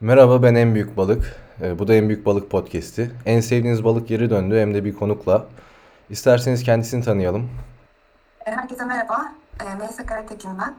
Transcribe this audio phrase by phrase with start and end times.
[0.00, 1.36] Merhaba ben En Büyük Balık.
[1.60, 3.10] Ee, Bu da En Büyük Balık podcast'i.
[3.26, 5.46] En sevdiğiniz balık geri döndü hem de bir konukla.
[6.10, 7.50] İsterseniz kendisini tanıyalım.
[8.46, 9.32] E, Herkese merhaba.
[9.60, 10.74] E, Melisa Karatekin ben.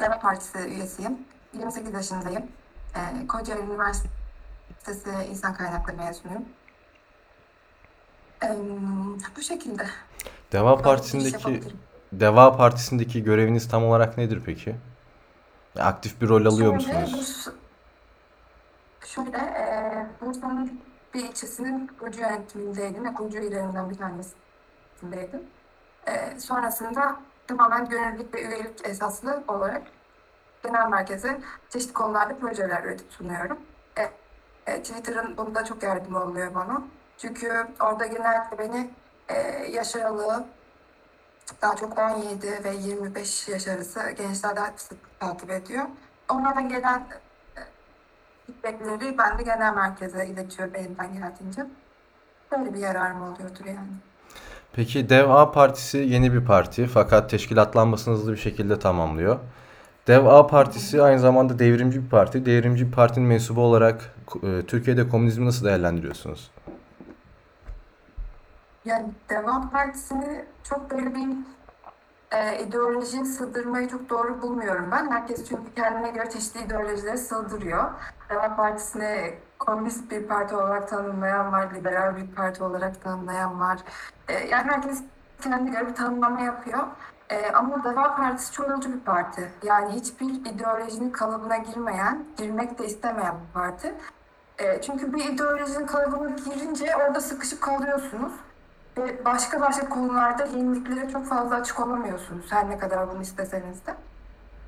[0.00, 1.18] Deva Partisi üyesiyim.
[1.58, 2.42] 28 yaşındayım.
[3.28, 6.44] Kocaeli Üniversitesi İnsan Kaynakları mezunuyum.
[9.36, 9.86] Bu şekilde.
[10.52, 11.78] Deva Partisi'ndeki yapabilirim.
[12.12, 14.74] Deva Partisi'ndeki göreviniz tam olarak nedir peki?
[15.78, 17.48] Aktif bir rol alıyor Şöyle, musunuz?
[19.06, 20.80] Şöyle e, Bursa'nın
[21.14, 25.42] bir ilçesinin kurucu yönetimindeydim ve kurucu üyelerinden bir tanesindeydim.
[26.06, 29.82] E, sonrasında tamamen gönüllülük ve üyelik esaslı olarak
[30.62, 33.58] genel merkeze çeşitli konularda projeler üretip sunuyorum.
[33.98, 34.02] E,
[34.66, 36.82] e, Twitter'ın bunda çok yardımı oluyor bana.
[37.18, 38.90] Çünkü orada genellikle beni
[39.28, 40.44] e, yaş aralığı
[41.62, 44.70] daha çok 17 ve 25 yaş arası gençler daha
[45.20, 45.84] takip ediyor.
[46.28, 47.06] Onlardan gelen
[48.62, 51.66] feedbackleri ben de genel merkeze iletiyorum elimden geldiğince.
[52.52, 53.88] Böyle bir yararım oluyordur yani.
[54.72, 59.38] Peki Deva Partisi yeni bir parti fakat teşkilatlanmasını hızlı bir şekilde tamamlıyor.
[60.06, 62.46] Deva Partisi aynı zamanda devrimci bir parti.
[62.46, 66.50] Devrimci bir partinin mensubu olarak e, Türkiye'de komünizmi nasıl değerlendiriyorsunuz?
[68.84, 71.28] Yani Devam Partisi'ni çok böyle bir
[72.32, 75.10] e, ideolojiye sığdırmayı çok doğru bulmuyorum ben.
[75.10, 77.90] Herkes çünkü kendine göre çeşitli ideolojileri sığdırıyor.
[78.30, 83.78] Devam Partisi'ni komünist bir parti olarak tanımlayan var, liberal bir parti olarak tanımlayan var.
[84.28, 85.02] E, yani herkes
[85.40, 86.80] kendine göre bir tanımlama yapıyor.
[87.30, 89.50] E, ama Deva Partisi çoğulcu bir parti.
[89.62, 93.94] Yani hiçbir ideolojinin kalıbına girmeyen, girmek de istemeyen bir parti.
[94.58, 98.32] E, çünkü bir ideolojinin kalıbına girince orada sıkışıp kalıyorsunuz.
[98.98, 103.94] Ve başka başka konularda yeniliklere çok fazla açık olamıyorsunuz her ne kadar bunu isteseniz de.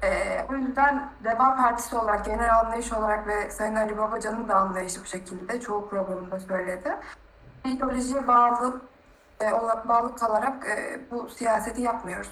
[0.03, 5.01] Ee, o yüzden Deva Partisi olarak, genel anlayış olarak ve Sayın Ali Babacan'ın da anlayışı
[5.01, 6.95] bu şekilde çoğu programında söyledi.
[7.65, 8.81] İdeolojiye bağlı,
[9.43, 9.53] e,
[9.89, 12.31] bağlı kalarak e, bu siyaseti yapmıyoruz.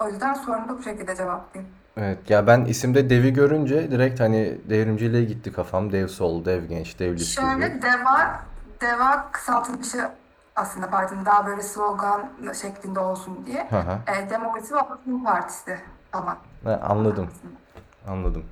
[0.00, 1.74] O yüzden sorunu da bu şekilde cevaplayayım.
[1.96, 5.92] Evet ya ben isimde devi görünce direkt hani devrimciliğe gitti kafam.
[5.92, 7.46] Dev sol, dev genç, dev list gibi.
[7.46, 8.40] Şöyle Deva,
[8.80, 10.10] Deva kısaltılmışı
[10.56, 12.30] aslında partinin daha böyle slogan
[12.62, 13.66] şeklinde olsun diye.
[13.70, 13.98] Hı hı.
[14.12, 15.78] E, Demokrasi ve Atletizm Partisi
[16.12, 16.36] ama.
[16.64, 17.28] Ha, anladım.
[18.08, 18.44] Anladım.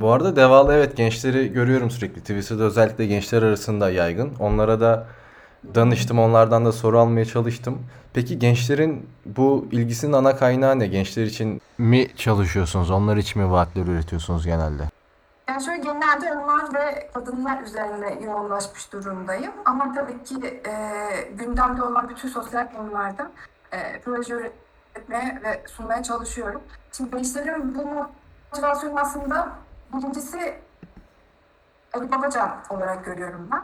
[0.00, 2.20] Bu arada Devalı evet gençleri görüyorum sürekli.
[2.20, 4.32] Twitter'da özellikle gençler arasında yaygın.
[4.38, 5.06] Onlara da
[5.74, 7.78] danıştım, onlardan da soru almaya çalıştım.
[8.14, 10.86] Peki gençlerin bu ilgisinin ana kaynağı ne?
[10.86, 12.90] Gençler için mi çalışıyorsunuz?
[12.90, 14.82] Onlar için mi vaatler üretiyorsunuz genelde?
[15.50, 19.52] Yani şöyle genelde onlar ve kadınlar üzerine yoğunlaşmış durumdayım.
[19.64, 20.74] Ama tabii ki e,
[21.32, 23.30] gündemde olan bütün sosyal konularda
[23.72, 26.62] e, proje üretmeye ve sunmaya çalışıyorum.
[26.92, 28.08] Şimdi gençlerin bu
[28.52, 29.48] motivasyonu aslında
[29.94, 30.58] birincisi
[31.92, 33.62] Ali Babacan olarak görüyorum ben.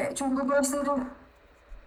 [0.00, 1.08] E, çünkü bu gençlerin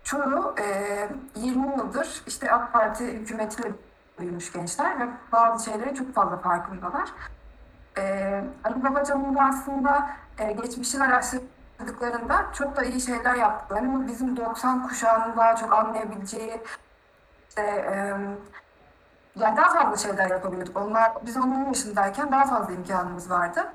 [0.03, 3.71] çoğu e, 20 yıldır işte AK Parti hükümetiyle
[4.19, 7.09] büyümüş gençler ve bazı şeylere çok fazla farkındalar.
[7.97, 10.09] Ee, Ali Babacan'ın da aslında
[10.39, 16.61] e, geçmişini araştırdıklarında çok da iyi şeyler yaptıklarını ama bizim 90 kuşağının daha çok anlayabileceği
[17.49, 17.95] işte, e,
[19.39, 20.77] yani daha fazla şeyler yapabiliyorduk.
[20.77, 23.73] Onlar biz onun yaşındayken daha fazla imkanımız vardı.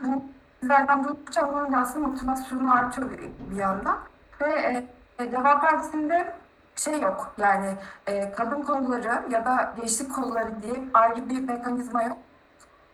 [0.00, 0.24] Bu
[0.62, 3.10] Bizlerden duydukça da aslında motivasyonu artıyor
[3.50, 3.98] bir yandan.
[4.40, 4.88] Ve e,
[5.24, 6.34] e, Deva Partisi'nde
[6.76, 7.74] şey yok yani
[8.06, 12.18] e, kadın kolları ya da gençlik kolları diye ayrı bir mekanizma yok.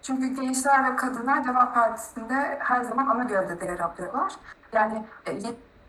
[0.05, 4.33] Çünkü gençler ve kadınlar Deva Partisi'nde her zaman ana gövdede yer alıyorlar.
[4.73, 5.39] Yani e,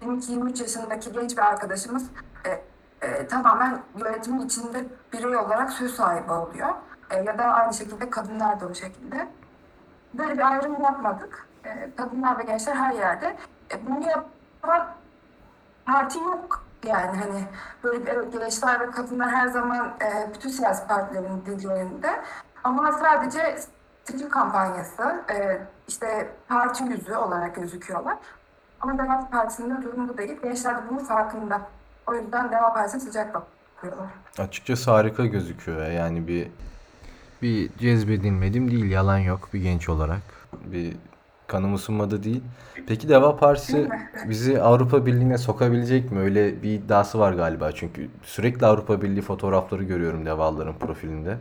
[0.02, 2.10] 22-23 yaşındaki genç bir arkadaşımız
[2.46, 2.62] e,
[3.08, 6.70] e, tamamen yönetimin içinde birey olarak söz sahibi oluyor.
[7.10, 9.28] E, ya da aynı şekilde kadınlar da o şekilde.
[10.14, 11.48] Böyle bir ayrım yapmadık.
[11.66, 13.38] E, kadınlar ve gençler her yerde.
[13.72, 14.88] E, bunu yapan
[15.86, 16.64] parti yok.
[16.86, 17.44] Yani hani
[17.84, 22.22] böyle evet, gençler ve kadınlar her zaman e, bütün siyasi partilerin dillerinde.
[22.64, 23.58] Ama sadece
[24.06, 28.18] seçim kampanyası, e, işte parti yüzü olarak gözüküyorlar.
[28.82, 30.42] Ama Deva Partisi'nin de durumu bu değil.
[30.44, 31.62] Gençler de bunun farkında.
[32.08, 34.08] O yüzden Deva Partisi'ne sıcak bakıyorlar.
[34.38, 35.92] Açıkçası harika gözüküyor ya.
[35.92, 36.48] Yani bir
[37.42, 40.22] bir cezbedilmedim değil, yalan yok bir genç olarak.
[40.66, 40.94] Bir
[41.48, 42.44] kanım ısınmadı değil.
[42.88, 43.90] Peki Deva Partisi
[44.30, 46.20] bizi Avrupa Birliği'ne sokabilecek mi?
[46.20, 51.38] Öyle bir iddiası var galiba çünkü sürekli Avrupa Birliği fotoğrafları görüyorum Devalıların profilinde.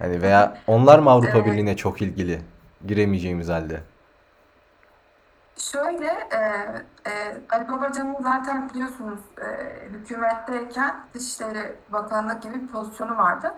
[0.00, 1.46] Hani veya onlar mı Avrupa.
[1.46, 2.40] Birliği'ne çok ilgili?
[2.86, 3.80] Giremeyeceğimiz halde.
[5.56, 6.38] Şöyle, e,
[7.10, 9.46] e, Ali Babacan'ın zaten biliyorsunuz e,
[9.88, 13.54] hükümetteyken Dışişleri Bakanlığı gibi bir pozisyonu vardı.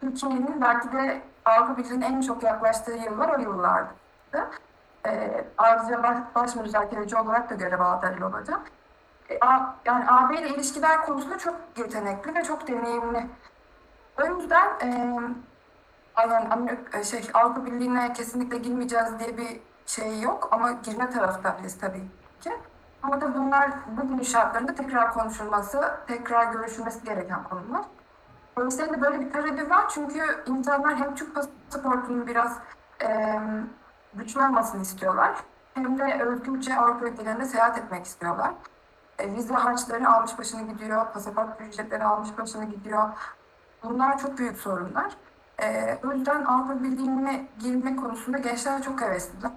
[0.00, 3.88] Türkiye'nin belki de Avrupa Birliği'nin en çok yaklaştığı yıllar o yıllardı.
[5.06, 8.60] e, ayrıca baş, baş müzakereci olarak da görev aldı Ali Babacan.
[9.30, 13.26] E, A- yani AB ile ilişkiler konusunda çok yetenekli ve çok deneyimli.
[14.22, 15.20] O yüzden e,
[16.14, 21.78] aynen Amerika, e, şey, Avrupa Birliği'ne kesinlikle girmeyeceğiz diye bir şey yok ama girme taraftarıyız
[21.78, 22.08] tabii
[22.40, 22.52] ki.
[23.02, 27.84] Ama da bunlar bugünün şartlarında tekrar konuşulması, tekrar görüşülmesi gereken konular.
[28.56, 32.58] Dolayısıyla böyle bir talebi var çünkü insanlar hem Türk pasaportunun biraz
[33.02, 33.40] e,
[34.14, 35.34] güçlü olmasını istiyorlar
[35.74, 38.50] hem de özgürce Avrupa ülkelerinde seyahat etmek istiyorlar.
[39.18, 43.08] E, vize harçları almış başını gidiyor, pasaport ücretleri almış başını gidiyor.
[43.84, 45.12] Bunlar çok büyük sorunlar.
[45.62, 49.50] E, o yüzden Avrupa Birliği'ne girme konusunda gençler çok hevesliler.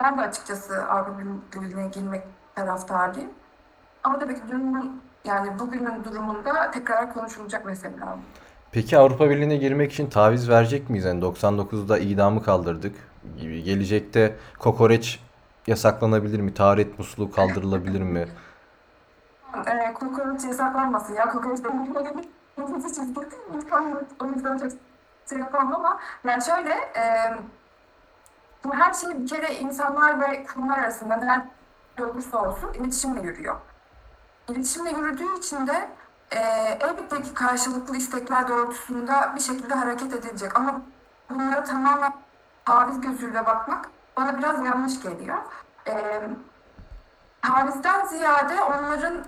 [0.00, 1.18] Ben de açıkçası Avrupa
[1.54, 2.22] Birliği'ne girmek
[2.54, 3.30] taraftarıyım.
[4.04, 8.08] Ama tabii ki dünün, yani bugünün durumunda tekrar konuşulacak meseleler.
[8.72, 11.04] Peki Avrupa Birliği'ne girmek için taviz verecek miyiz?
[11.04, 12.96] Yani 99'da idamı kaldırdık
[13.38, 13.62] gibi.
[13.62, 15.20] Gelecekte kokoreç
[15.66, 16.54] yasaklanabilir mi?
[16.54, 18.28] Taharet musluğu kaldırılabilir mi?
[19.66, 21.28] E, kokoreç yasaklanmasın ya.
[21.28, 23.20] Kokoreç benim nefesi çizgi.
[24.20, 24.72] O yüzden çok
[25.28, 27.34] şey yapamam ama yani şöyle e,
[28.64, 33.56] bu her şey bir kere insanlar ve kurumlar arasında nerede olursa olsun iletişimle yürüyor.
[34.48, 35.88] İletişimle yürüdüğü için de
[36.30, 36.38] e,
[36.80, 40.56] elbette ki karşılıklı istekler doğrultusunda bir şekilde hareket edilecek.
[40.56, 40.80] Ama
[41.30, 42.12] bunlara tamamen
[42.64, 45.38] taviz gözüyle bakmak bana biraz yanlış geliyor.
[45.88, 46.20] E,
[47.42, 49.24] tavizden ziyade onların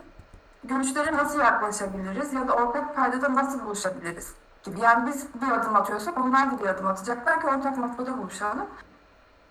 [0.65, 4.81] görüşlere nasıl yaklaşabiliriz ya da ortak paydada nasıl buluşabiliriz gibi.
[4.81, 8.67] Yani biz bir adım atıyorsak onlar da bir adım atacaklar ki ortak noktada buluşalım.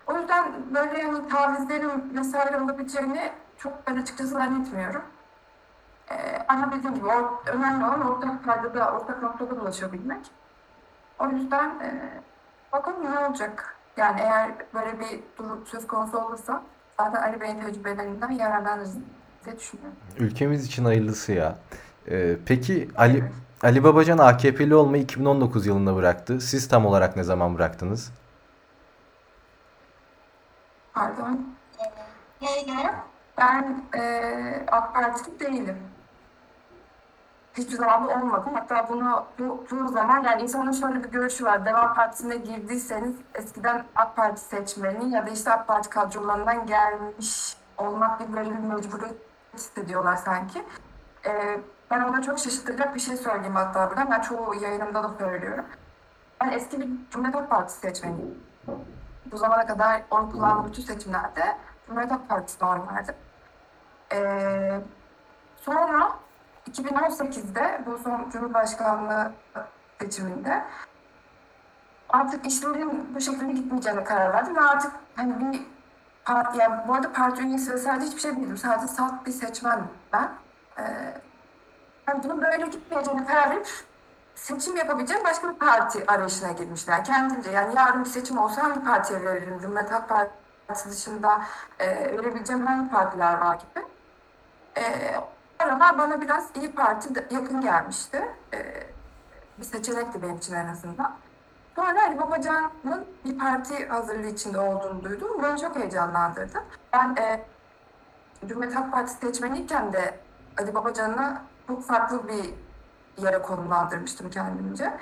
[0.06, 5.02] O yüzden böyle yani tavizlerin vesaire olabileceğini çok ben açıkçası zannetmiyorum.
[6.10, 10.30] Ee, ama dediğim gibi o, önemli olan ortak paydada, ortak noktada ulaşabilmek.
[11.18, 12.10] O yüzden e,
[12.72, 13.76] bakalım ne olacak.
[13.96, 16.62] Yani eğer böyle bir durum söz konusu olursa
[16.96, 18.96] zaten Ali Bey'in tecrübelerinden yararlanırız
[19.44, 19.96] diye düşünüyorum.
[20.18, 21.58] Ülkemiz için hayırlısı ya.
[22.08, 23.24] Ee, peki Ali
[23.62, 26.40] Ali Babacan AKP'li olmayı 2019 yılında bıraktı.
[26.40, 28.12] Siz tam olarak ne zaman bıraktınız?
[30.94, 31.46] Pardon.
[33.38, 35.76] Ben e, AK Partili değilim.
[37.54, 38.54] Hiçbir zaman da olmadım.
[38.54, 41.66] Hatta bunu bu, bu zaman yani insanın şöyle bir görüşü var.
[41.66, 48.20] Deva Partisi'ne girdiyseniz eskiden AK Parti seçmeni ya da işte AK Parti kadrolarından gelmiş olmak
[48.20, 50.64] gibi böyle bir mecburiyet hissediyorlar sanki.
[51.26, 51.60] E,
[51.90, 54.10] ben ona çok şaşırtacak bir şey söyleyeyim hatta burada.
[54.10, 55.64] Ben çoğu yayınımda da söylüyorum.
[56.40, 58.38] Ben eski bir Cumhuriyet Halk Partisi seçmeniyim.
[59.32, 61.56] Bu zamana kadar oy kullandığım bütün seçimlerde
[61.86, 63.14] Cumhuriyet Halk Partisi'ne oy verdim.
[64.12, 64.80] Ee,
[65.56, 66.12] sonra
[66.70, 69.32] 2018'de bu son Cumhurbaşkanlığı
[70.00, 70.64] seçiminde
[72.08, 75.66] artık işlerin bu şekilde gitmeyeceğine karar verdim ve artık hani bir
[76.30, 78.56] parti, yani bu arada parti üyesi vesaire hiçbir şey değilim.
[78.56, 80.32] Sadece salt bir seçmenim ben.
[80.78, 80.82] Ee,
[82.08, 83.68] yani bunun böyle gitmeyeceğine karar verip
[84.34, 87.04] seçim yapabileceğim başka bir parti arayışına girmişler.
[87.04, 89.58] Kendince yani yarın bir seçim olsa hangi partiye veririm?
[89.62, 91.42] Cumhuriyet Halk Partisi dışında
[91.78, 93.84] e, verebileceğim hangi partiler var gibi.
[94.76, 95.14] E,
[95.58, 98.28] aralar bana biraz İyi Parti yakın gelmişti.
[98.54, 98.86] E,
[99.58, 101.16] bir seçenekti benim için en azından.
[101.80, 105.28] Sonra Babacan'ın bir parti hazırlığı içinde olduğunu duydum.
[105.38, 106.64] Bu Beni çok heyecanlandırdı.
[106.92, 107.44] Ben e,
[108.46, 110.20] Cumhuriyet Halk Partisi seçmeniyken de
[110.58, 112.54] Ali Babacan'ı çok farklı bir
[113.24, 114.92] yere konumlandırmıştım kendimce.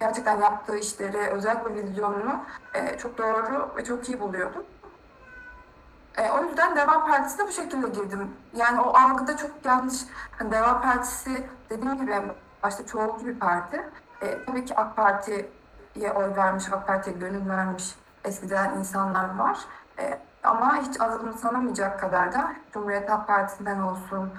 [0.00, 2.36] Gerçekten yaptığı işleri, özellikle vizyonunu
[2.74, 4.64] e, çok doğru ve çok iyi buluyordum.
[6.16, 8.30] E, o yüzden Deva Partisi'ne bu şekilde girdim.
[8.56, 9.96] Yani o algıda çok yanlış.
[10.38, 12.22] Hani Deva Partisi dediğim gibi
[12.62, 13.82] başta çoğulcu bir parti.
[14.22, 14.96] E, tabii ki AK
[15.92, 17.94] Parti'ye oy vermiş, AK Parti'ye gönül vermiş
[18.24, 19.58] eskiden insanlar var.
[19.98, 24.32] E, ama hiç azımsanamayacak kadar da Cumhuriyet Halk Partisi'nden olsun,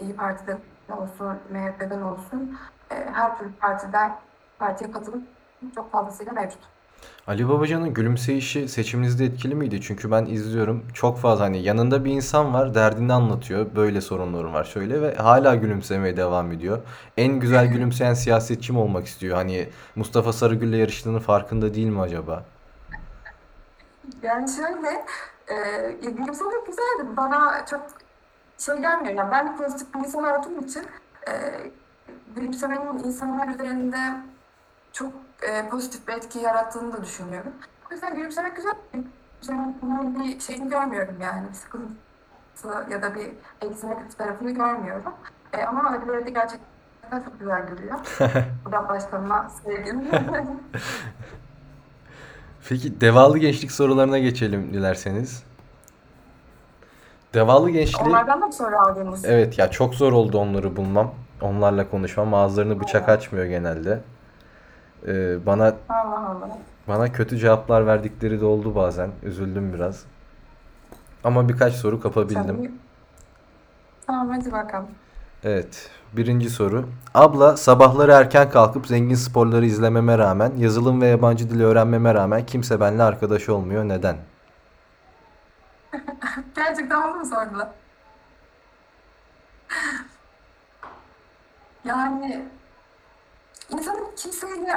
[0.00, 0.58] İyi Parti'den
[0.90, 2.58] olsun, MHP'den olsun
[2.90, 4.16] e, her türlü partiden
[4.58, 5.22] partiye katılıp
[5.74, 6.75] çok fazlasıyla mevcut.
[7.26, 9.80] Ali Babacan'ın gülümseyişi seçiminizde etkili miydi?
[9.80, 13.66] Çünkü ben izliyorum çok fazla hani yanında bir insan var derdini anlatıyor.
[13.76, 16.78] Böyle sorunlarım var şöyle ve hala gülümsemeye devam ediyor.
[17.16, 19.36] En güzel gülümseyen siyasetçi mi olmak istiyor?
[19.36, 22.44] Hani Mustafa Sarıgül'le yarıştığının farkında değil mi acaba?
[24.22, 25.04] Yani şöyle,
[25.48, 27.16] e, gülümsemek güzeldi.
[27.16, 27.80] Bana çok
[28.58, 29.14] şey gelmiyor.
[29.14, 30.82] Yani ben pozitif bir insan olduğum için
[31.28, 31.32] e,
[32.36, 33.96] gülümsemenin insanlar üzerinde
[34.92, 37.52] çok e, pozitif bir etki yarattığını da düşünüyorum.
[37.90, 38.74] O yüzden gülümsemek güzel.
[38.92, 41.48] Gülümsemenin bir şeyini görmüyorum yani.
[41.48, 45.12] Bir sıkıntısı ya da bir eksi negatif tarafını görmüyorum.
[45.52, 47.98] E, ama öbürleri de gerçekten çok güzel gülüyor.
[48.64, 50.04] Buradan başkanıma sevgim.
[52.68, 55.42] Peki devalı gençlik sorularına geçelim dilerseniz.
[57.34, 59.24] Devalı gençliği Onlardan da mı soru aldınız?
[59.24, 61.14] evet ya çok zor oldu onları bulmam.
[61.40, 62.34] Onlarla konuşmam.
[62.34, 64.00] Ağızlarını bıçak açmıyor genelde.
[65.06, 66.58] Ee, bana Allah Allah.
[66.88, 69.10] bana kötü cevaplar verdikleri de oldu bazen.
[69.22, 70.04] Üzüldüm biraz.
[71.24, 72.78] Ama birkaç soru kapabildim.
[74.06, 74.88] Tamam hadi bakalım.
[75.44, 75.90] Evet.
[76.12, 76.88] Birinci soru.
[77.14, 82.80] Abla sabahları erken kalkıp zengin sporları izlememe rağmen, yazılım ve yabancı dil öğrenmeme rağmen kimse
[82.80, 83.84] benimle arkadaş olmuyor.
[83.84, 84.16] Neden?
[86.56, 87.68] Gerçekten onu mu sordular?
[91.84, 92.44] Yani
[93.70, 94.76] insanın kimseyle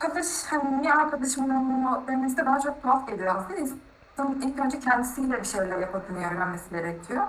[0.00, 3.60] arkadaş, hani niye arkadaşım olmuyor demesi de bana çok tuhaf geliyor aslında.
[3.60, 7.22] İnsanın ilk önce kendisiyle bir şeyler yapabilmeyi öğrenmesi gerekiyor.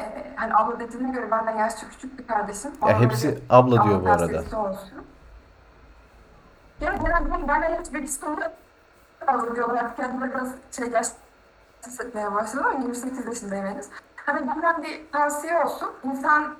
[0.00, 2.72] Ee, hani abla dediğine göre benden yaşça küçük bir kardeşim.
[2.86, 4.60] Ya hepsi böyle abla diyor bu arada.
[4.60, 5.04] olsun.
[6.80, 8.52] Ya genelde ben benden hiç bir sonra
[9.26, 9.84] fazla diyorlar.
[9.84, 11.06] Artık kendime biraz şey yaş
[11.86, 13.86] hissetmeye başladım ama 28 yaşındayım henüz.
[14.16, 15.90] Hani benden bir tavsiye olsun.
[16.04, 16.54] İnsan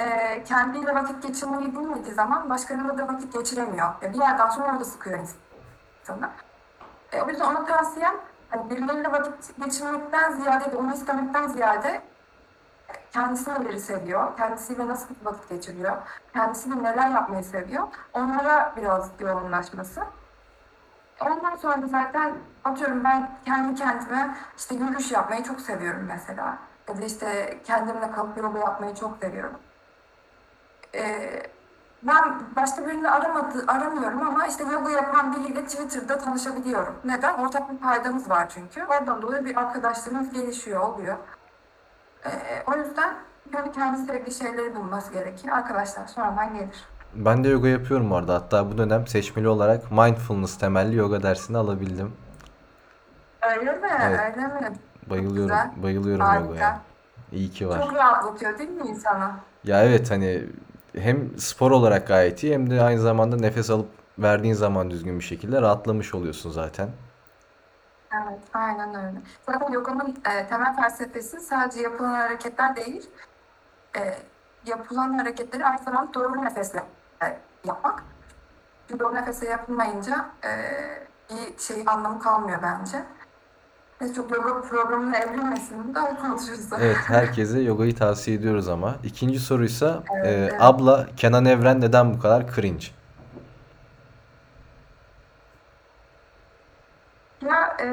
[0.00, 3.88] e, kendiyle vakit geçirmeyi bilmediği zaman başkalarıyla da vakit geçiremiyor.
[4.02, 6.30] Ya bir yerden sonra orada sıkıyor insanı.
[7.12, 8.14] E, o yüzden ona tavsiyem
[8.50, 12.02] hani birileriyle vakit geçirmekten ziyade, onu istemekten ziyade
[13.12, 15.96] kendisi neleri seviyor, kendisiyle nasıl vakit geçiriyor,
[16.32, 20.02] kendisiyle neler yapmayı seviyor, onlara biraz yoğunlaşması.
[21.20, 22.32] Ondan sonra zaten
[22.64, 26.58] atıyorum ben kendi kendime işte yürüyüş yapmayı çok seviyorum mesela.
[26.88, 29.60] Ya da işte kendimle kalıp yoga yapmayı çok seviyorum.
[30.94, 31.42] Ee,
[32.02, 36.94] ben başka birini aramadı, aramıyorum ama işte yoga yapan biriyle Twitter'da tanışabiliyorum.
[37.04, 37.34] Neden?
[37.38, 38.84] Ortak bir paydamız var çünkü.
[38.84, 41.16] Oradan dolayı bir arkadaşlığımız gelişiyor, oluyor.
[42.24, 42.30] Ee,
[42.66, 43.14] o yüzden
[43.52, 45.56] böyle kendi sevdiği şeyleri bulması gerekiyor.
[45.56, 46.84] Arkadaşlar sonradan gelir.
[47.14, 48.34] Ben de yoga yapıyorum orada.
[48.34, 52.12] Hatta bu dönem seçmeli olarak mindfulness temelli yoga dersini alabildim.
[53.50, 53.88] Öyle mi?
[54.02, 54.20] Evet.
[54.20, 54.76] Öyle mi?
[55.10, 55.42] Bayılıyorum.
[55.42, 55.70] güzel.
[55.82, 56.44] Bayılıyorum Harika.
[56.44, 56.80] yogaya.
[57.32, 57.82] İyi ki var.
[57.82, 59.30] Çok rahatlatıyor değil mi insanı?
[59.64, 60.44] Ya evet hani
[61.00, 63.88] hem spor olarak gayet iyi hem de aynı zamanda nefes alıp
[64.18, 66.88] verdiğin zaman düzgün bir şekilde rahatlamış oluyorsun zaten.
[68.12, 69.18] Evet, aynen öyle.
[69.46, 73.10] Zaten yoganın e, temel felsefesi sadece yapılan hareketler değil,
[73.96, 74.14] e,
[74.66, 76.82] yapılan hareketleri aynı zamanda doğru nefesle
[77.22, 78.02] e, yapmak.
[78.88, 80.50] Çünkü doğru nefesle yapılmayınca e,
[81.30, 83.04] bir şey anlamı kalmıyor bence.
[84.16, 86.72] Çok yoga programına evrilmesin de konuşuruz.
[86.80, 88.96] Evet herkese yogayı tavsiye ediyoruz ama.
[89.04, 92.86] İkinci soruysa Evet, e, abla Kenan Evren neden bu kadar cringe?
[97.46, 97.86] Ya e,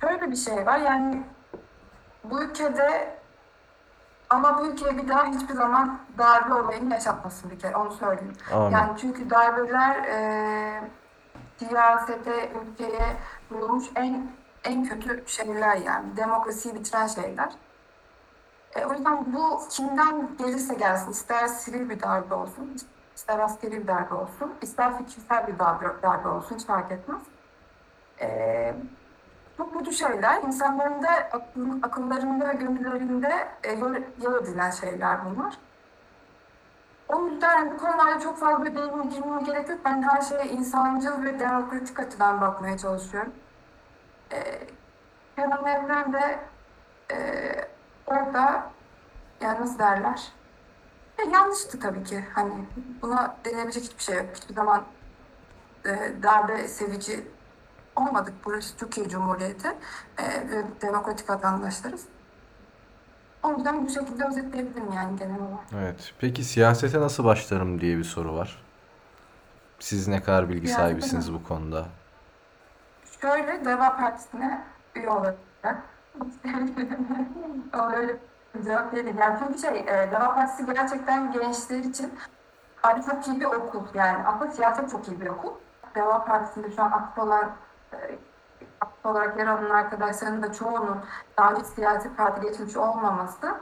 [0.00, 1.22] şöyle bir şey var yani
[2.24, 3.18] bu ülkede
[4.30, 8.36] ama bu ülkeye bir daha hiçbir zaman darbe olayını yaşatmasın bir kere onu söyleyeyim.
[8.52, 8.70] Amin.
[8.70, 10.80] Yani çünkü darbeler e,
[11.58, 13.16] siyasete, ülkeye
[13.50, 14.30] vurulmuş en
[14.64, 17.52] en kötü şeyler yani demokrasiyi bitiren şeyler.
[18.76, 22.76] E, o yüzden bu kimden gelirse gelsin, ister sivil bir darbe olsun,
[23.14, 27.22] ister askeri bir darbe olsun, ister fikirsel bir darbe, darbe olsun hiç fark etmez.
[28.20, 28.74] E,
[29.56, 30.42] çok kötü şeyler.
[30.42, 35.58] İnsanların da akıl, akıllarında ve gönüllerinde e, yer, edilen şeyler bunlar.
[37.08, 39.78] O yüzden bu konularda çok fazla değinme girmeye gerek yok.
[39.84, 43.32] Ben her şeye insancıl ve demokratik açıdan bakmaya çalışıyorum.
[44.32, 44.60] Ee,
[45.36, 46.38] Kenan Evren de
[47.12, 47.16] e,
[48.06, 48.70] orada
[49.40, 50.28] yani nasıl derler?
[51.18, 52.24] Ya yanlıştı tabii ki.
[52.34, 52.52] Hani
[53.02, 54.26] buna denebilecek hiçbir şey yok.
[54.34, 54.84] Hiçbir zaman
[55.84, 57.26] e, darbe sevici
[57.96, 58.34] olmadık.
[58.44, 59.68] Burası Türkiye Cumhuriyeti
[60.18, 62.04] e, ve demokratik vatandaşlarız.
[63.42, 65.64] O yüzden bu şekilde özetleyebilirim yani genel olarak.
[65.74, 66.14] Evet.
[66.20, 68.62] Peki siyasete nasıl başlarım diye bir soru var.
[69.78, 71.86] Siz ne kadar bilgi Siyasete sahibisiniz bu konuda?
[73.20, 75.36] Şöyle Deva Partisi'ne üye olarak
[77.72, 78.16] öyle
[78.64, 79.14] cevap değil.
[79.18, 82.14] Yani çünkü şey, e, Deva Partisi gerçekten gençler için
[82.82, 83.84] ayrı çok iyi bir okul.
[83.94, 85.52] Yani aslında siyaset çok iyi bir okul.
[85.94, 87.50] Deva Partisi'nde şu an aktif olan
[87.92, 87.96] e,
[88.80, 91.00] aktif olarak yer alan arkadaşlarının da çoğunun
[91.38, 93.54] daha önce siyasi parti geçmiş olmaması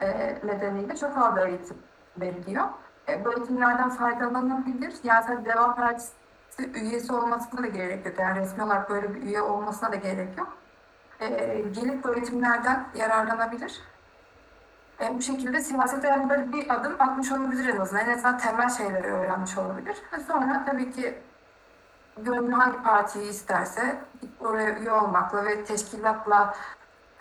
[0.00, 1.76] e, nedeniyle çok fazla eğitim
[2.16, 2.64] veriliyor.
[3.08, 4.94] E, bu eğitimlerden faydalanabilir.
[5.04, 6.19] Yani Deva Partisi
[6.58, 8.18] üyesi olmasına da gerek yok.
[8.18, 10.56] Yani resmi olarak böyle bir üye olmasına da gerek yok.
[11.20, 11.28] E,
[11.74, 13.80] gelip bu eğitimlerden yararlanabilir.
[15.00, 18.06] E, bu şekilde siyasete yani böyle bir adım atmış olabilir en azından.
[18.06, 19.96] En azından temel şeyleri öğrenmiş olabilir.
[20.12, 21.18] Ve sonra tabii ki
[22.18, 24.00] gönlü hangi partiyi isterse
[24.40, 26.54] oraya üye olmakla ve teşkilatla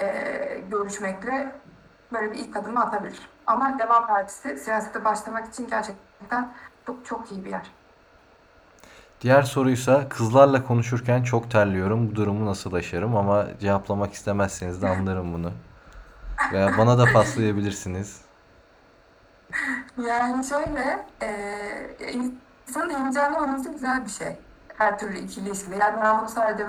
[0.02, 0.08] e,
[0.72, 1.56] görüşmekle
[2.14, 3.30] böyle bir ilk adımı atabilir.
[3.48, 6.54] Ama Deva Partisi siyasete başlamak için gerçekten
[6.86, 7.79] çok çok iyi bir yer.
[9.22, 12.12] Diğer soruysa kızlarla konuşurken çok terliyorum.
[12.12, 13.16] Bu durumu nasıl aşarım?
[13.16, 15.52] Ama cevaplamak istemezseniz de anlarım bunu.
[16.54, 18.22] Veya bana da paslayabilirsiniz.
[20.08, 24.38] Yani şöyle, e, insanın heyecanlı olması güzel bir şey.
[24.78, 25.76] Her türlü ikili ilişkide.
[25.76, 26.66] Yani ben bunu sadece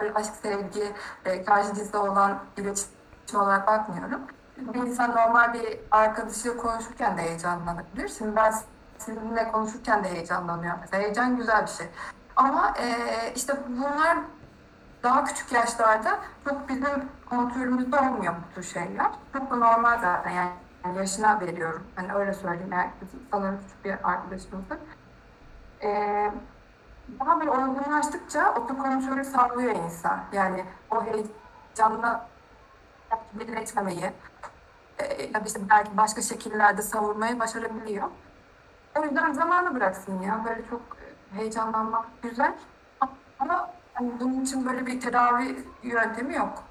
[0.00, 0.92] böyle aşk, sevgi,
[1.24, 4.20] e, karşı cinsle olan iletişim olarak bakmıyorum.
[4.58, 8.08] Bir insan normal bir arkadaşı konuşurken de heyecanlanabilir.
[8.08, 8.54] Şimdi ben
[8.98, 10.80] sizinle konuşurken de heyecanlanıyorum.
[10.80, 11.86] Mesela heyecan güzel bir şey.
[12.36, 12.86] Ama e,
[13.34, 14.18] işte bunlar
[15.02, 19.10] daha küçük yaşlarda çok bizim kontrolümüzde olmuyor bu tür şeyler.
[19.32, 20.50] Çok da normal zaten yani
[20.96, 21.82] yaşına veriyorum.
[21.96, 22.90] Hani öyle söyleyeyim yani
[23.30, 24.78] sanırım küçük bir arkadaşımızdır.
[25.82, 26.30] Ee,
[27.20, 30.20] daha böyle olgunlaştıkça otokontrolü sağlıyor insan.
[30.32, 32.28] Yani o heyecanla
[33.32, 34.12] belli etmemeyi
[34.98, 38.08] e, ya da işte belki başka şekillerde savurmayı başarabiliyor.
[38.98, 40.44] O yüzden zamanı bıraksın ya.
[40.44, 40.82] Böyle çok
[41.32, 42.54] heyecanlanmak güzel.
[43.38, 46.64] Ama hani bunun için böyle bir tedavi yöntemi yok.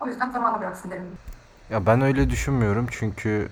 [0.00, 1.18] O yüzden zamanı bıraksın derim.
[1.70, 3.48] Ya ben öyle düşünmüyorum çünkü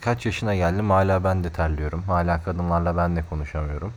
[0.00, 2.02] kaç yaşına geldim hala ben de terliyorum.
[2.02, 3.94] Hala kadınlarla ben de konuşamıyorum.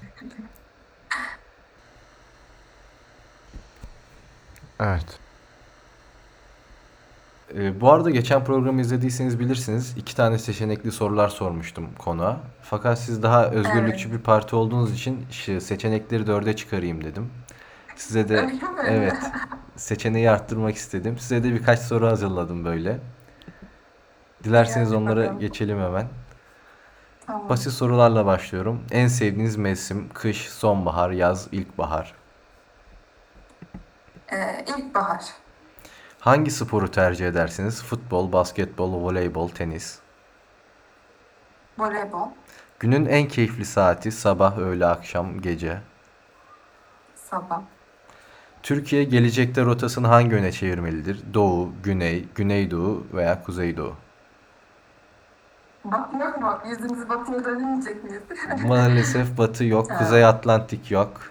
[4.80, 5.20] Evet.
[7.56, 12.38] Ee, bu arada geçen programı izlediyseniz bilirsiniz iki tane seçenekli sorular sormuştum konuğa.
[12.62, 17.32] Fakat siz daha özgürlükçü bir parti olduğunuz için şu seçenekleri dörde çıkarayım dedim.
[17.96, 18.50] Size de
[18.88, 19.18] evet
[19.76, 21.18] seçeneği arttırmak istedim.
[21.20, 23.00] Size de birkaç soru hazırladım böyle.
[24.44, 25.40] Dilerseniz Hadi onlara bakalım.
[25.40, 26.08] geçelim hemen.
[27.28, 27.50] Tamam.
[27.50, 28.82] Basit sorularla başlıyorum.
[28.92, 32.14] En sevdiğiniz mevsim kış, sonbahar, yaz, ilkbahar.
[34.34, 35.26] Ee, ilkbahar.
[36.20, 37.84] Hangi sporu tercih edersiniz?
[37.84, 40.00] Futbol, basketbol, voleybol, tenis.
[41.78, 42.28] Voleybol.
[42.80, 45.82] Günün en keyifli saati sabah, öğle, akşam, gece.
[47.16, 47.62] Sabah.
[48.64, 51.34] Türkiye gelecekte rotasını hangi yöne çevirmelidir?
[51.34, 53.96] Doğu, güney, güneydoğu veya kuzeydoğu.
[55.86, 56.60] Bak yok mu?
[56.70, 58.22] Yüzümüzü batıya dönmeyecek miyiz?
[58.66, 61.22] Maalesef batı yok, kuzey Atlantik yok.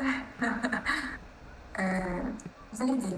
[1.78, 2.22] ee,
[2.78, 3.15] şey diyeyim.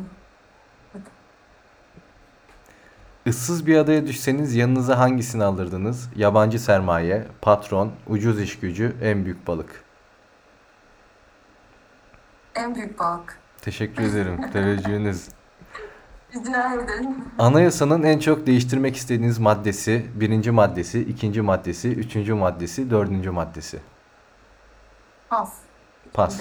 [3.29, 6.11] Issız bir adaya düşseniz yanınıza hangisini alırdınız?
[6.17, 9.85] Yabancı sermaye, patron, ucuz iş gücü, en büyük balık.
[12.55, 13.38] En büyük balık.
[13.61, 14.51] Teşekkür ederim.
[14.53, 15.29] Teveccühünüz.
[16.35, 17.25] Rica ederim.
[17.38, 23.79] Anayasanın en çok değiştirmek istediğiniz maddesi, birinci maddesi, ikinci maddesi, üçüncü maddesi, dördüncü maddesi.
[25.29, 25.53] Pas.
[26.14, 26.41] Pas.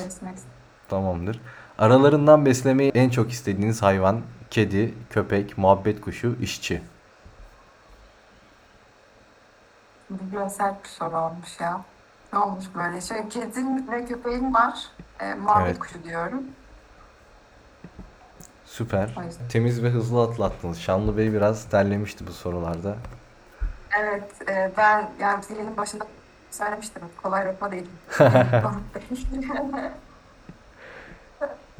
[0.89, 1.41] Tamamdır.
[1.78, 6.81] Aralarından beslemeyi en çok istediğiniz hayvan, kedi, köpek, muhabbet kuşu, işçi.
[10.10, 11.81] Bu biraz sert bir soru olmuş ya.
[12.33, 13.01] Ne olmuş böyle?
[13.01, 14.79] Şöyle kedim ve köpeğim var.
[15.19, 15.79] Ee, muhabbet Evet.
[15.79, 16.43] kuşu diyorum.
[18.65, 19.15] Süper.
[19.19, 19.47] O yüzden.
[19.47, 20.79] Temiz ve hızlı atlattınız.
[20.79, 22.95] Şanlı Bey biraz terlemişti bu sorularda.
[23.99, 26.07] Evet, e, ben yani zilinin başında
[26.51, 27.01] söylemiştim.
[27.23, 27.88] Kolay lokma değil.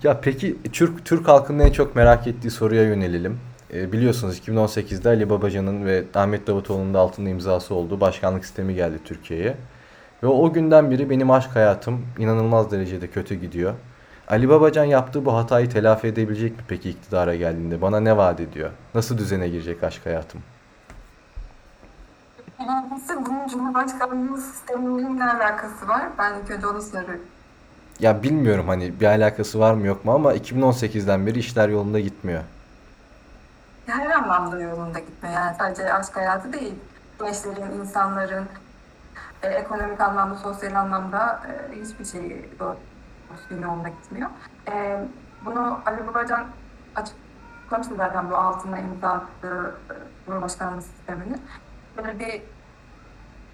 [0.04, 3.40] Ya peki Türk Türk halkının en çok merak ettiği soruya yönelelim.
[3.74, 9.00] Ee, biliyorsunuz 2018'de Ali Babacan'ın ve Ahmet Davutoğlu'nun da altında imzası olduğu başkanlık sistemi geldi
[9.06, 9.58] Türkiye'ye.
[10.24, 13.74] Ve o günden beri benim aşk hayatım inanılmaz derecede kötü gidiyor.
[14.28, 17.82] Ali Babacan yaptığı bu hatayı telafi edebilecek mi peki iktidara geldiğinde?
[17.82, 18.70] Bana ne vaat ediyor?
[18.96, 20.42] Nasıl düzene girecek aşk hayatım?
[22.60, 26.04] Birincisi bunun Cumhurbaşkanlığı sistemiyle ne alakası var?
[26.18, 27.22] Ben ilk önce onu soruyorum.
[28.00, 32.44] Ya bilmiyorum hani bir alakası var mı yok mu ama 2018'den beri işler yolunda gitmiyor.
[33.88, 35.36] Her anlamda yolunda gitmiyor.
[35.36, 36.74] Yani sadece aşk hayatı değil.
[37.20, 38.46] Gençlerin, insanların
[39.44, 42.78] e, ekonomik anlamda, sosyal anlamda e, hiçbir şey doğru
[43.62, 44.30] yolunda gitmiyor.
[44.72, 45.00] E,
[45.46, 46.46] bunu Ali Babacan
[46.96, 49.94] açıklamıştı zaten bu altına imza attığı e,
[50.26, 51.38] Cumhurbaşkanlığı sistemini.
[51.98, 52.42] Böyle bir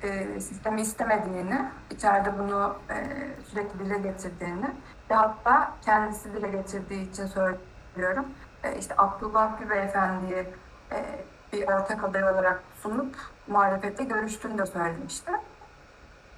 [0.03, 2.95] e, sistemi istemediğini, içeride bunu e,
[3.43, 4.71] sürekli dile getirdiğini
[5.09, 8.25] ve hatta kendisi dile getirdiği için söylüyorum.
[8.63, 10.47] E, işte Abdullah Gül Beyefendi'yi
[10.91, 13.15] e, bir ortak aday olarak sunup
[13.47, 15.31] muhalefette görüştüğünü de söylemişti.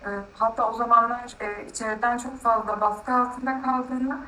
[0.06, 4.19] E, hatta o zamanlar e, içeriden çok fazla baskı altında kaldığını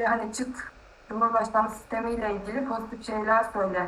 [0.00, 0.72] ve hani çık
[1.08, 3.86] Cumhurbaşkanlığı sistemiyle ilgili pozitif şeyler söyle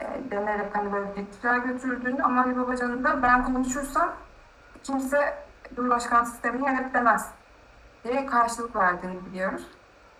[0.00, 4.12] e, denerek hani böyle teklifler götürdüğünü ama Ali Babacan'ın da ben konuşursam
[4.84, 5.34] kimse
[5.76, 7.30] Cumhurbaşkanlığı sistemine evet demez
[8.04, 9.66] diye karşılık verdiğini biliyoruz.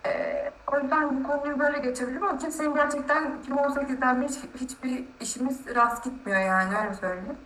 [0.05, 5.75] Ee, o yüzden bu konuyu böyle geçebilirim ama kimsenin gerçekten 2018'den beri hiç- hiçbir işimiz
[5.75, 7.37] rast gitmiyor yani öyle söyleyeyim.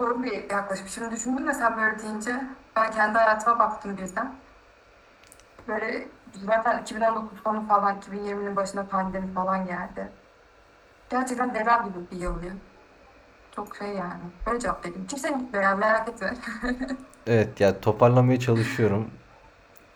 [0.00, 0.88] Doğru bir yaklaşım.
[0.88, 2.34] Şimdi düşündüm de sen böyle deyince
[2.76, 4.34] ben kendi hayatıma baktım birden.
[5.68, 6.08] Böyle
[6.46, 10.12] zaten 2019 sonu falan 2020'nin başına pandemi falan geldi.
[11.10, 12.52] Gerçekten deprem gibi bir yıl ya.
[13.56, 14.20] Çok şey yani.
[14.46, 15.06] Böyle cevap vereyim.
[15.06, 16.34] Kimsenin gitmiyor yani merak etme.
[17.26, 19.10] Evet ya toparlamaya çalışıyorum.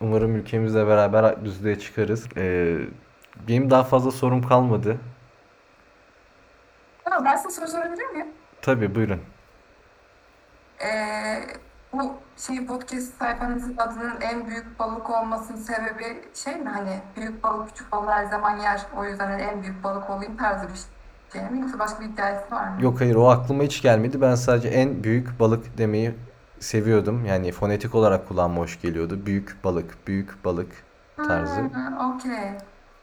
[0.00, 2.28] Umarım ülkemizle beraber düzlüğe çıkarız.
[2.36, 2.78] Ee,
[3.48, 4.96] benim daha fazla sorum kalmadı.
[7.04, 8.26] Ama ben size soru sorabilir miyim?
[8.62, 9.20] Tabii buyurun.
[10.84, 11.42] Ee,
[11.92, 17.68] bu şey podcast sayfanızın adının en büyük balık olmasının sebebi şey mi hani büyük balık
[17.68, 20.95] küçük balık her zaman yer o yüzden en büyük balık olayım tarzı bir şey
[21.34, 22.82] mi yoksa başka bir hikayesi var mı?
[22.84, 24.20] Yok hayır o aklıma hiç gelmedi.
[24.20, 26.14] Ben sadece en büyük balık demeyi
[26.60, 27.24] seviyordum.
[27.24, 29.26] Yani fonetik olarak kulağıma hoş geliyordu.
[29.26, 30.70] Büyük balık, büyük balık
[31.16, 31.70] tarzı.
[32.14, 32.32] Okey.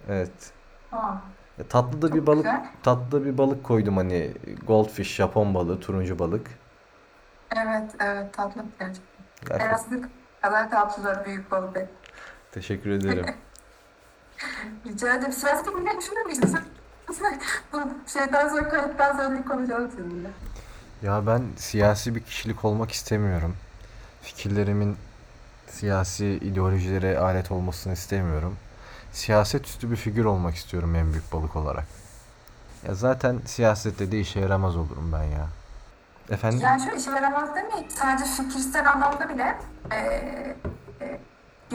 [0.10, 0.52] Evet.
[0.92, 1.22] Tamam.
[1.60, 2.66] E, Tatlı da bir balık, güzel.
[2.84, 4.34] tatlı da bir balık koydum hani
[4.68, 6.48] goldfish, Japon balığı, turuncu balık.
[7.56, 9.04] Evet evet tatlı gerçekten.
[9.48, 9.68] Gerçekten.
[9.70, 10.10] Elazığ
[10.42, 11.78] kadar tatlılar büyük balık.
[12.52, 13.26] Teşekkür ederim.
[14.86, 15.32] Rica ederim.
[15.32, 16.62] Siyasi bilmeyi düşünür müydün sen?
[16.64, 16.83] Bu
[18.08, 20.30] şeyden sonra kayıttan sonra konuşalım seninle.
[21.02, 23.56] Ya ben siyasi bir kişilik olmak istemiyorum.
[24.22, 24.98] Fikirlerimin
[25.68, 28.56] siyasi ideolojilere alet olmasını istemiyorum.
[29.12, 31.86] Siyaset üstü bir figür olmak istiyorum en büyük balık olarak.
[32.88, 35.48] Ya zaten siyasette de işe yaramaz olurum ben ya.
[36.30, 36.60] Efendim?
[36.64, 37.90] Yani şöyle işe yaramaz demeyeyim.
[37.90, 39.58] Sadece fikirsel anlamda bile
[39.92, 40.56] eee
[41.02, 41.20] e,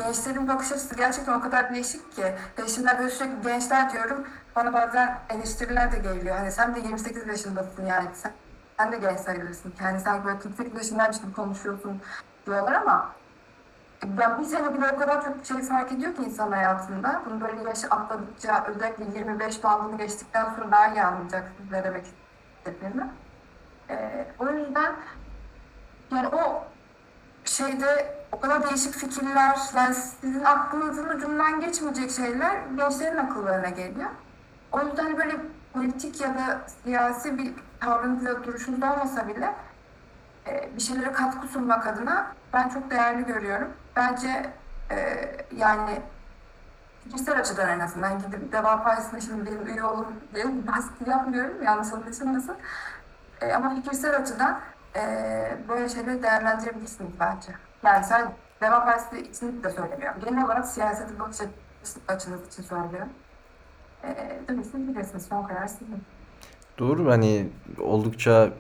[0.02, 2.22] gençlerin bakış açısı gerçekten o kadar değişik ki.
[2.58, 4.26] Ve şimdi ben sürekli gençler diyorum.
[4.56, 6.37] Bana bazen eleştiriler de geliyor.
[6.37, 8.08] Hani sen de 28 yaşındasın yani.
[8.14, 8.32] Sen,
[8.78, 9.74] sen de genç sayılırsın.
[9.82, 12.00] Yani sen böyle 48 yaşındaymış gibi konuşuyorsun
[12.46, 13.14] diyorlar ama
[14.04, 17.22] ben bir sene bile o kadar çok şey fark ediyor ki insan hayatında.
[17.26, 22.04] Bunu böyle yaşı atladıkça özellikle 25 bandını geçtikten sonra daha iyi anlayacaksınız ne demek
[22.58, 23.11] istediğimi.
[23.90, 24.94] Ee, o yüzden
[26.12, 26.64] yani o
[27.44, 34.10] şeyde o kadar değişik fikirler, yani sizin aklınızın ucundan geçmeyecek şeyler gençlerin akıllarına geliyor.
[34.72, 35.36] O yüzden böyle
[35.72, 39.54] politik ya da siyasi bir tavrınız ya duruşunuz olmasa bile
[40.46, 43.68] e, bir şeylere katkı sunmak adına ben çok değerli görüyorum.
[43.96, 44.50] Bence
[44.90, 44.96] e,
[45.56, 46.00] yani
[47.04, 51.92] fikirsel açıdan en azından gidip Deva Partisi'ne şimdi benim üye olun diye baskı yapmıyorum yanlış
[51.92, 52.56] anlaşılmasın.
[53.40, 54.60] E, ama fikirsel açıdan
[54.96, 57.67] e, böyle şeyleri değerlendirebilirsiniz bence.
[57.82, 60.20] Yani sen Deva Partisi için de söylemiyorum.
[60.24, 61.50] Genel olarak siyaseti bakış açı-
[62.08, 63.08] açınız için söylüyorum.
[64.04, 65.26] E, tabii siz bilirsiniz.
[65.28, 66.02] Son karar sizin.
[66.78, 67.48] Doğru hani
[67.80, 68.50] oldukça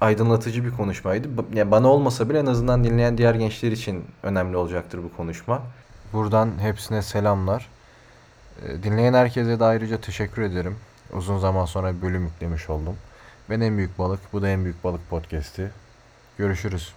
[0.00, 1.28] aydınlatıcı bir konuşmaydı.
[1.52, 5.62] Yani bana olmasa bile en azından dinleyen diğer gençler için önemli olacaktır bu konuşma.
[6.12, 7.68] Buradan hepsine selamlar.
[8.62, 10.76] Ee, Dinleyen herkese de ayrıca teşekkür ederim.
[11.12, 12.96] Uzun zaman sonra bölüm yüklemiş oldum.
[13.50, 15.70] Ben en büyük balık, bu da en büyük balık podcast'i.
[16.38, 16.94] Görüşürüz.